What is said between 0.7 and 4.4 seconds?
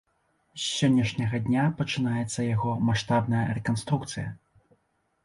сённяшняга дня пачынаецца яго маштабная рэканструкцыя.